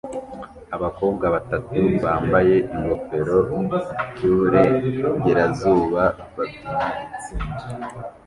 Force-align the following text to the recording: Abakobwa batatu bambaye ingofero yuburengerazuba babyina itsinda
Abakobwa 0.75 1.25
batatu 1.35 1.79
bambaye 2.03 2.55
ingofero 2.73 3.37
yuburengerazuba 4.21 6.03
babyina 6.35 6.83
itsinda 7.15 7.63